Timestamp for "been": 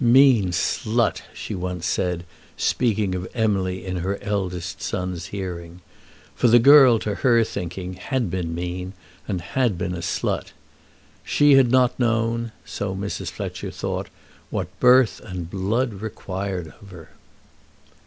8.31-8.55, 9.77-9.93